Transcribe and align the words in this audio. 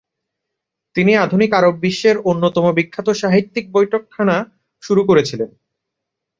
তিনি 0.95 1.11
আধুনিক 1.15 1.51
আরব 1.53 1.73
বিশ্বের 1.79 2.17
অন্যতম 2.25 2.65
বিখ্যাত 2.71 3.07
সাহিত্যিক 3.13 3.65
বৈঠকখানা 3.71 4.35
শুরু 4.83 5.01
করেছিলেন। 5.03 5.49